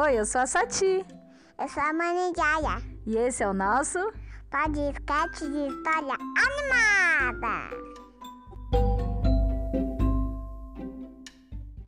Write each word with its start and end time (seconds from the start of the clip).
Oi, 0.00 0.16
eu 0.16 0.24
sou 0.24 0.42
a 0.42 0.46
Sati. 0.46 1.04
Eu 1.58 1.68
sou 1.68 1.82
a 1.82 1.92
Mãe 1.92 2.32
Jaya. 2.32 2.80
E 3.04 3.16
esse 3.16 3.42
é 3.42 3.48
o 3.48 3.52
nosso 3.52 3.98
podcast 4.48 5.44
de 5.44 5.66
história 5.66 6.14
animada. 6.38 7.74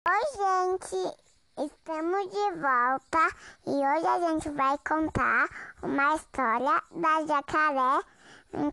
Oi, 0.08 0.24
gente. 0.40 1.16
Estamos 1.56 2.30
de 2.32 2.50
volta 2.58 3.30
e 3.64 3.70
hoje 3.70 4.06
a 4.06 4.28
gente 4.28 4.50
vai 4.56 4.76
contar 4.78 5.48
uma 5.80 6.16
história 6.16 6.82
da 6.90 7.26
jacaré 7.28 8.02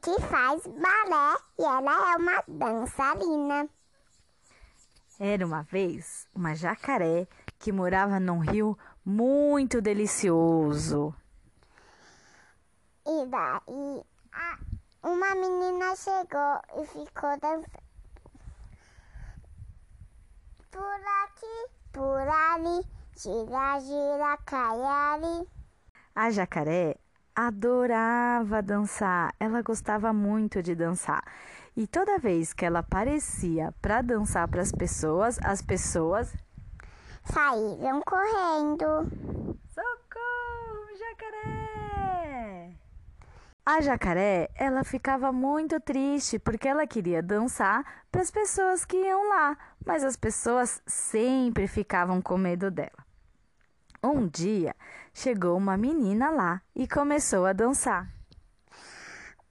que 0.01 0.19
faz 0.19 0.65
balé 0.65 1.37
e 1.59 1.63
ela 1.63 2.13
é 2.13 2.17
uma 2.17 2.43
dançarina. 2.47 3.69
Era 5.19 5.45
uma 5.45 5.61
vez 5.61 6.27
uma 6.33 6.55
jacaré 6.55 7.27
que 7.59 7.71
morava 7.71 8.19
num 8.19 8.39
rio 8.39 8.77
muito 9.07 9.81
delicioso. 9.81 11.15
E 13.05 13.25
daí 13.27 14.03
a- 14.33 14.59
uma 15.01 15.33
menina 15.33 15.95
chegou 15.95 16.59
e 16.75 16.85
ficou 16.87 17.39
dançando. 17.39 17.87
Por 20.69 21.01
aqui, 21.23 21.69
por 21.93 22.19
ali, 22.19 22.85
gira, 23.15 23.79
gira, 23.79 24.37
cai 24.45 24.81
ali. 24.81 25.47
A 26.13 26.29
jacaré 26.29 26.97
adorava 27.33 28.61
dançar, 28.61 29.33
ela 29.39 29.61
gostava 29.61 30.11
muito 30.11 30.61
de 30.61 30.75
dançar. 30.75 31.23
E 31.77 31.87
toda 31.87 32.19
vez 32.19 32.51
que 32.51 32.65
ela 32.65 32.79
aparecia 32.79 33.73
para 33.81 34.01
dançar 34.01 34.49
para 34.49 34.61
as 34.61 34.73
pessoas, 34.73 35.39
as 35.45 35.61
pessoas 35.61 36.35
Saíram 37.31 38.01
correndo. 38.01 39.09
Socorro, 39.67 40.87
jacaré! 40.97 42.73
A 43.65 43.81
jacaré, 43.81 44.49
ela 44.55 44.83
ficava 44.83 45.31
muito 45.31 45.79
triste 45.81 46.39
porque 46.39 46.69
ela 46.69 46.87
queria 46.87 47.21
dançar 47.21 47.83
para 48.09 48.21
as 48.21 48.31
pessoas 48.31 48.85
que 48.85 48.95
iam 48.95 49.27
lá, 49.27 49.57
mas 49.85 50.05
as 50.05 50.15
pessoas 50.15 50.81
sempre 50.87 51.67
ficavam 51.67 52.21
com 52.21 52.37
medo 52.37 52.71
dela. 52.71 53.05
Um 54.01 54.25
dia, 54.27 54.73
chegou 55.13 55.57
uma 55.57 55.75
menina 55.75 56.29
lá 56.29 56.61
e 56.73 56.87
começou 56.87 57.45
a 57.45 57.51
dançar. 57.51 58.07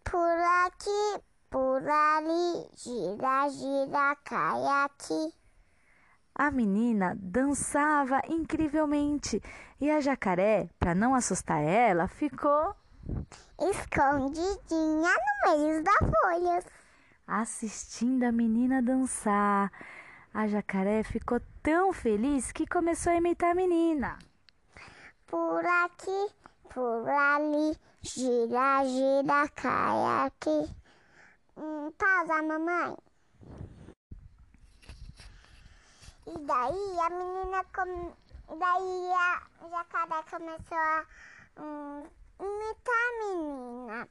Por 0.03 0.39
aqui, 0.65 1.23
por 1.51 1.87
ali, 1.87 2.67
gira, 2.75 3.49
gira, 3.51 4.17
cai 4.25 4.85
aqui. 4.85 5.46
A 6.39 6.51
menina 6.51 7.17
dançava 7.19 8.21
incrivelmente 8.29 9.43
e 9.81 9.91
a 9.91 10.01
jacaré, 10.01 10.69
para 10.79 10.95
não 10.95 11.15
assustar 11.15 11.63
ela, 11.63 12.07
ficou 12.09 12.75
Escondidinha 13.59 15.15
no 15.15 15.59
meio 15.59 15.83
das 15.83 15.97
folhas. 15.97 16.65
assistindo 17.27 18.25
a 18.25 18.33
menina 18.33 18.83
dançar. 18.83 19.73
A 20.35 20.47
jacaré 20.47 21.03
ficou 21.03 21.41
tão 21.63 21.91
feliz 21.93 22.53
que 22.53 22.67
começou 22.67 23.13
a 23.13 23.17
imitar 23.17 23.53
a 23.53 23.55
menina. 23.55 24.19
Por 25.27 25.65
aqui, 25.65 26.29
por 26.75 27.09
ali, 27.09 27.75
gira, 28.03 28.85
gira, 28.85 29.49
cai 29.55 30.27
aqui. 30.27 30.71
Hum, 31.57 31.91
pausa, 31.97 32.43
mamãe. 32.43 33.06
E 36.27 36.39
daí 36.39 37.01
a 37.01 37.11
menina 37.11 37.65
com... 37.75 38.13
daí 38.59 39.13
a 39.13 39.43
jacaré 39.71 40.23
começou 40.29 40.79
a 40.79 41.07
hum, 41.59 42.05
imitar 42.41 42.95
a 42.95 43.19
menina. 43.21 44.09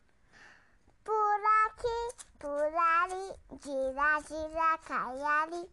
Por 1.04 1.40
aqui, 1.66 2.16
por 2.40 2.74
ali, 2.74 3.34
gira, 3.62 4.22
gira, 4.28 4.78
cai 4.86 5.24
ali. 5.24 5.70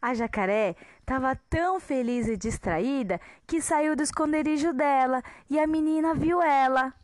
A 0.00 0.14
jacaré 0.14 0.76
estava 1.00 1.34
tão 1.50 1.80
feliz 1.80 2.28
e 2.28 2.36
distraída 2.36 3.20
que 3.46 3.60
saiu 3.60 3.96
do 3.96 4.02
esconderijo 4.02 4.72
dela 4.72 5.22
e 5.50 5.58
a 5.58 5.66
menina 5.66 6.14
viu 6.14 6.40
ela. 6.40 6.94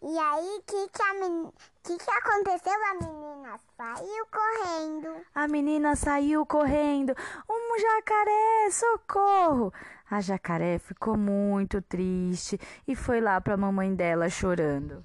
E 0.00 0.18
aí, 0.18 0.58
o 0.58 0.62
que, 0.62 0.88
que, 0.88 1.02
a 1.02 1.14
men... 1.88 1.98
que, 1.98 2.04
que 2.04 2.10
aconteceu? 2.10 2.72
A 2.84 2.94
menina 2.94 3.60
saiu 3.76 4.26
correndo. 4.26 5.26
A 5.34 5.48
menina 5.48 5.96
saiu 5.96 6.46
correndo. 6.46 7.14
Um 7.48 7.78
jacaré, 7.78 8.70
socorro! 8.70 9.72
A 10.10 10.20
jacaré 10.20 10.78
ficou 10.78 11.16
muito 11.16 11.80
triste 11.82 12.58
e 12.86 12.96
foi 12.96 13.20
lá 13.20 13.40
para 13.40 13.54
a 13.54 13.56
mamãe 13.56 13.94
dela 13.94 14.28
chorando. 14.28 15.04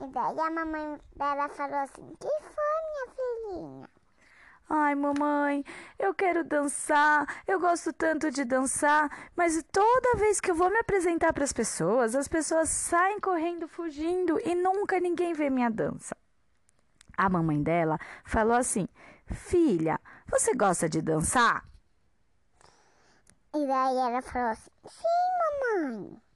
E 0.00 0.06
daí 0.06 0.40
a 0.40 0.50
mamãe 0.50 0.98
dela 1.16 1.48
falou 1.48 1.78
assim: 1.78 2.16
Que 2.20 2.28
foi, 2.40 2.78
minha 2.92 3.08
filhinha? 3.16 3.97
Ai, 4.70 4.94
mamãe, 4.94 5.64
eu 5.98 6.12
quero 6.12 6.44
dançar. 6.44 7.26
Eu 7.46 7.58
gosto 7.58 7.90
tanto 7.90 8.30
de 8.30 8.44
dançar, 8.44 9.30
mas 9.34 9.64
toda 9.72 10.18
vez 10.18 10.40
que 10.40 10.50
eu 10.50 10.54
vou 10.54 10.68
me 10.68 10.78
apresentar 10.78 11.32
para 11.32 11.44
as 11.44 11.52
pessoas, 11.54 12.14
as 12.14 12.28
pessoas 12.28 12.68
saem 12.68 13.18
correndo, 13.18 13.66
fugindo 13.66 14.38
e 14.44 14.54
nunca 14.54 15.00
ninguém 15.00 15.32
vê 15.32 15.48
minha 15.48 15.70
dança. 15.70 16.14
A 17.16 17.28
mamãe 17.30 17.62
dela 17.62 17.98
falou 18.24 18.56
assim: 18.56 18.86
Filha, 19.26 19.98
você 20.30 20.54
gosta 20.54 20.86
de 20.86 21.00
dançar? 21.00 21.64
E 23.54 23.66
daí 23.66 23.96
ela 23.96 24.20
falou 24.20 24.50
assim: 24.50 24.70
Sim, 24.86 25.80
mamãe. 25.80 26.27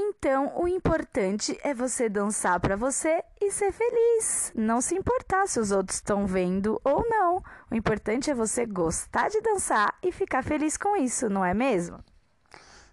Então, 0.00 0.52
o 0.56 0.68
importante 0.68 1.58
é 1.64 1.74
você 1.74 2.08
dançar 2.08 2.60
para 2.60 2.76
você 2.76 3.20
e 3.40 3.50
ser 3.50 3.72
feliz. 3.72 4.52
Não 4.54 4.80
se 4.80 4.94
importar 4.94 5.48
se 5.48 5.58
os 5.58 5.72
outros 5.72 5.96
estão 5.96 6.24
vendo 6.24 6.80
ou 6.84 7.04
não. 7.08 7.42
O 7.68 7.74
importante 7.74 8.30
é 8.30 8.34
você 8.34 8.64
gostar 8.64 9.28
de 9.28 9.40
dançar 9.40 9.98
e 10.00 10.12
ficar 10.12 10.44
feliz 10.44 10.76
com 10.76 10.96
isso, 10.96 11.28
não 11.28 11.44
é 11.44 11.52
mesmo? 11.52 11.98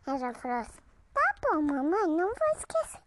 Ela 0.08 0.34
falou 0.34 0.58
assim: 0.58 0.80
Tá 1.14 1.36
bom, 1.44 1.62
mamãe, 1.62 2.08
não 2.08 2.34
vou 2.34 2.58
esquecer. 2.58 3.02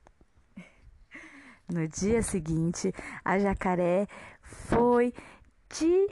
No 1.69 1.87
dia 1.87 2.23
seguinte, 2.23 2.95
a 3.23 3.39
jacaré 3.39 4.07
foi 4.43 5.13
de 5.69 6.09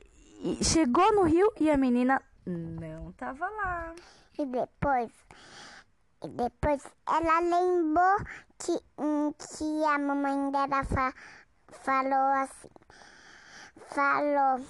chegou 0.63 1.15
no 1.15 1.23
rio 1.23 1.51
e 1.59 1.71
a 1.71 1.79
menina 1.79 2.21
não 2.45 3.09
estava 3.09 3.49
lá. 3.49 3.95
E 4.39 4.45
depois, 4.45 5.11
e 6.23 6.29
depois 6.29 6.83
ela 7.07 7.41
lembrou 7.41 8.17
que, 8.59 8.81
hum, 8.99 9.33
que 9.33 9.85
a 9.85 9.99
mamãe 9.99 10.51
dela 10.51 10.85
fa- 10.85 11.15
falou 11.69 12.43
assim: 12.43 12.69
Falou 13.95 14.65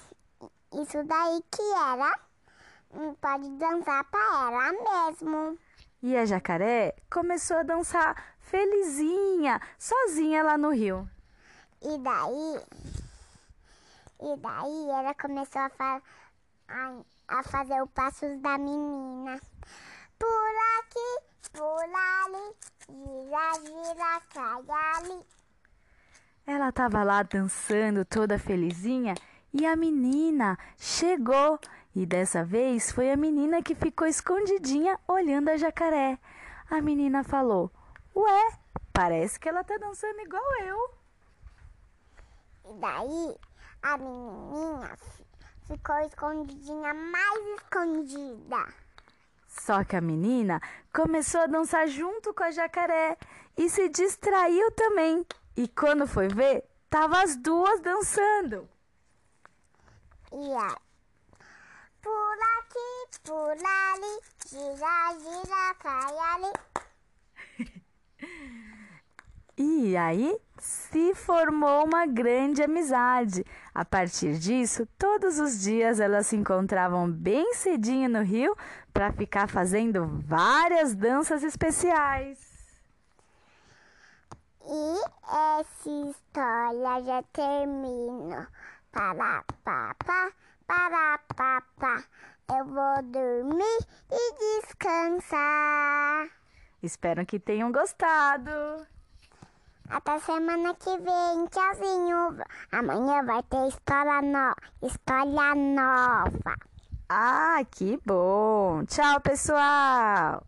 isso 0.73 1.03
daí 1.03 1.43
que 1.51 1.61
era. 1.61 2.19
hum, 2.91 3.13
Pode 3.15 3.49
dançar 3.57 4.03
pra 4.05 4.19
ela 4.19 4.71
mesmo. 5.07 5.57
E 6.03 6.15
a 6.15 6.25
jacaré 6.25 6.95
começou 7.11 7.57
a 7.57 7.63
dançar 7.63 8.15
felizinha, 8.39 9.59
sozinha 9.79 10.43
lá 10.43 10.57
no 10.57 10.69
rio. 10.69 11.09
E 11.81 11.97
daí, 11.97 12.61
e 14.21 14.37
daí 14.37 14.89
ela 14.89 15.13
começou 15.15 15.61
a, 15.61 15.69
fa 15.69 16.01
a, 16.67 16.93
a 17.27 17.43
fazer 17.43 17.81
os 17.81 17.89
passos 17.91 18.39
da 18.41 18.57
menina. 18.57 19.39
Por 20.19 20.53
aqui, 20.79 21.25
por 21.53 21.83
ali, 21.83 22.55
gira, 22.89 23.53
gira, 23.53 24.21
cai 24.33 24.63
ali. 24.95 25.25
Ela 26.45 26.69
estava 26.69 27.03
lá 27.03 27.23
dançando 27.23 28.05
toda 28.05 28.39
felizinha 28.39 29.15
e 29.53 29.65
a 29.65 29.75
menina 29.75 30.57
chegou. 30.77 31.59
E 31.95 32.05
dessa 32.05 32.45
vez 32.45 32.91
foi 32.91 33.11
a 33.11 33.17
menina 33.17 33.61
que 33.61 33.73
ficou 33.73 34.07
escondidinha 34.07 34.99
olhando 35.07 35.49
a 35.49 35.57
jacaré. 35.57 36.19
A 36.69 36.79
menina 36.79 37.23
falou: 37.23 37.71
Ué, 38.15 38.51
parece 38.93 39.39
que 39.39 39.49
ela 39.49 39.63
tá 39.63 39.77
dançando 39.77 40.19
igual 40.21 40.43
eu. 40.63 40.89
E 42.69 42.73
daí 42.79 43.35
a 43.81 43.97
menininha 43.97 44.95
fi- 44.95 45.25
ficou 45.73 45.97
escondidinha, 45.99 46.93
mais 46.93 47.45
escondida. 47.57 48.67
Só 49.67 49.83
que 49.83 49.97
a 49.97 50.01
menina 50.01 50.61
começou 50.93 51.41
a 51.41 51.45
dançar 51.45 51.89
junto 51.89 52.33
com 52.33 52.41
a 52.41 52.51
jacaré 52.51 53.17
e 53.57 53.69
se 53.69 53.89
distraiu 53.89 54.71
também. 54.71 55.25
E 55.57 55.67
quando 55.67 56.07
foi 56.07 56.29
ver, 56.29 56.63
tava 56.89 57.21
as 57.21 57.35
duas 57.35 57.81
dançando. 57.81 58.65
E 60.31 60.53
aí, 60.55 60.75
por 62.01 62.37
aqui, 62.59 63.19
por 63.25 63.51
ali, 63.51 64.19
gira, 64.47 65.17
gira, 65.19 65.75
cai 65.79 66.17
ali. 66.17 66.53
E 69.59 69.97
aí 69.97 70.37
se 70.59 71.15
formou 71.15 71.83
uma 71.83 72.05
grande 72.05 72.61
amizade. 72.61 73.43
A 73.77 73.85
partir 73.85 74.39
disso, 74.39 74.87
todos 74.97 75.37
os 75.37 75.61
dias 75.61 75.99
elas 75.99 76.25
se 76.25 76.35
encontravam 76.35 77.07
bem 77.07 77.53
cedinho 77.53 78.09
no 78.09 78.23
rio 78.23 78.57
para 78.91 79.13
ficar 79.13 79.47
fazendo 79.47 80.03
várias 80.25 80.95
danças 80.95 81.43
especiais. 81.43 82.39
E 84.65 84.99
essa 85.59 85.89
história 86.09 87.03
já 87.03 87.21
termina. 87.31 88.51
Para, 88.91 89.43
papá, 89.63 90.31
para, 90.65 91.19
papá. 91.35 92.03
Eu 92.49 92.65
vou 92.65 93.03
dormir 93.03 93.79
e 94.11 94.61
descansar. 94.63 96.27
Espero 96.81 97.23
que 97.27 97.39
tenham 97.39 97.71
gostado. 97.71 98.87
Até 99.89 100.19
semana 100.19 100.75
que 100.75 100.97
vem. 100.97 101.47
Tchauzinho. 101.47 102.37
Amanhã 102.71 103.23
vai 103.23 103.41
ter 103.43 103.67
história, 103.67 104.21
no... 104.21 104.53
nova. 105.75 106.55
Ah, 107.09 107.59
que 107.71 107.97
bom. 108.05 108.85
Tchau, 108.85 109.21
pessoal. 109.21 110.45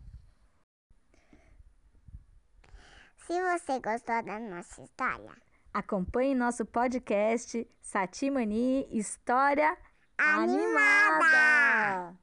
Se 3.26 3.40
você 3.40 3.80
gostou 3.80 4.22
da 4.22 4.38
nossa 4.38 4.82
história, 4.82 5.32
acompanhe 5.72 6.34
nosso 6.34 6.66
podcast 6.66 7.66
Satimani 7.80 8.86
História 8.90 9.78
Animada. 10.18 10.60
Animada. 11.14 12.18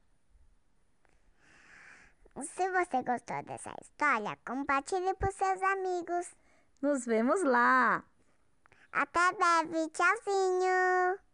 Se 2.42 2.70
você 2.70 3.02
gostou 3.02 3.42
dessa 3.42 3.74
história, 3.82 4.38
compartilhe 4.46 5.14
para 5.14 5.32
seus 5.32 5.60
amigos. 5.62 6.36
Nos 6.80 7.04
vemos 7.04 7.42
lá. 7.42 8.04
Até 8.92 9.32
breve. 9.32 9.90
Tchauzinho. 9.90 11.27